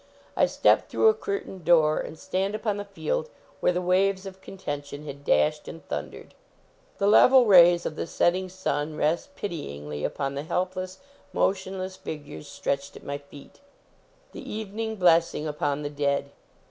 [0.35, 4.41] I step through a curtained door and stand upon the held where the waves of
[4.41, 6.33] con tention had dashed and thundered.
[6.97, 10.97] The level rays of the setting sun rest pity ingly u P on tnc nclplcss,
[11.33, 13.59] motionless figures t retched at my feet
[14.31, 16.31] the evening blessing upon the dead.